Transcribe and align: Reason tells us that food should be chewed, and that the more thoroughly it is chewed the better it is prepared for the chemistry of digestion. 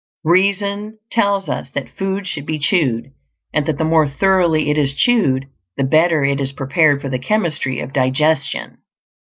Reason 0.25 0.97
tells 1.11 1.47
us 1.47 1.69
that 1.75 1.95
food 1.95 2.25
should 2.25 2.47
be 2.47 2.57
chewed, 2.57 3.11
and 3.53 3.67
that 3.67 3.77
the 3.77 3.83
more 3.83 4.07
thoroughly 4.09 4.71
it 4.71 4.75
is 4.79 4.95
chewed 4.95 5.45
the 5.77 5.83
better 5.83 6.23
it 6.23 6.41
is 6.41 6.53
prepared 6.53 6.99
for 7.01 7.09
the 7.09 7.19
chemistry 7.19 7.79
of 7.79 7.93
digestion. 7.93 8.79